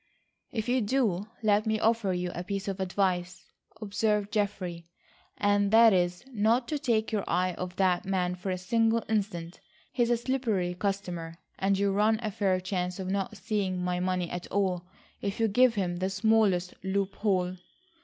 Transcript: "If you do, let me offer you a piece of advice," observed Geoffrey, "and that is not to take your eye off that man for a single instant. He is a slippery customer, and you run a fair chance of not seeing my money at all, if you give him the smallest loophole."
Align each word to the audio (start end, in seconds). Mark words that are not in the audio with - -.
"If 0.51 0.67
you 0.67 0.81
do, 0.81 1.27
let 1.43 1.67
me 1.67 1.79
offer 1.79 2.11
you 2.11 2.31
a 2.33 2.43
piece 2.43 2.67
of 2.67 2.79
advice," 2.79 3.45
observed 3.79 4.31
Geoffrey, 4.33 4.87
"and 5.37 5.69
that 5.69 5.93
is 5.93 6.25
not 6.31 6.67
to 6.69 6.79
take 6.79 7.11
your 7.11 7.23
eye 7.27 7.53
off 7.53 7.75
that 7.75 8.03
man 8.03 8.33
for 8.33 8.49
a 8.49 8.57
single 8.57 9.03
instant. 9.07 9.59
He 9.91 10.01
is 10.01 10.09
a 10.09 10.17
slippery 10.17 10.73
customer, 10.73 11.35
and 11.59 11.77
you 11.77 11.91
run 11.93 12.19
a 12.23 12.31
fair 12.31 12.59
chance 12.59 12.97
of 12.97 13.11
not 13.11 13.37
seeing 13.37 13.83
my 13.83 13.99
money 13.99 14.27
at 14.31 14.47
all, 14.47 14.87
if 15.21 15.39
you 15.39 15.47
give 15.47 15.75
him 15.75 15.97
the 15.97 16.09
smallest 16.09 16.73
loophole." 16.81 17.57